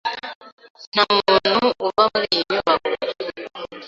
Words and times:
Nta 0.93 1.03
muntu 1.25 1.65
uba 1.85 2.03
muri 2.11 2.27
iyi 2.33 2.43
nyubako. 2.49 2.89